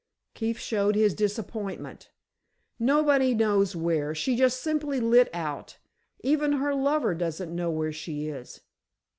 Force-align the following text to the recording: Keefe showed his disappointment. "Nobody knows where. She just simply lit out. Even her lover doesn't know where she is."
Keefe 0.33 0.57
showed 0.57 0.95
his 0.95 1.13
disappointment. 1.13 2.09
"Nobody 2.79 3.35
knows 3.35 3.75
where. 3.75 4.15
She 4.15 4.35
just 4.35 4.59
simply 4.59 4.99
lit 4.99 5.29
out. 5.31 5.77
Even 6.21 6.53
her 6.53 6.73
lover 6.73 7.13
doesn't 7.13 7.55
know 7.55 7.69
where 7.69 7.91
she 7.93 8.25
is." 8.25 8.61